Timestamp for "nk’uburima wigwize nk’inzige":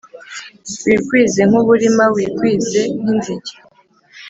1.49-3.53